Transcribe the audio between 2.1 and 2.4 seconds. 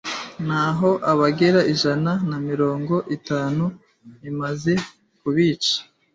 na